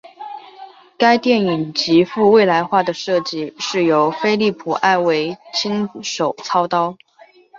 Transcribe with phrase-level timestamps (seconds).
[0.97, 6.97] 该电影极富未来化的设计是由菲利普埃维亲手操刀。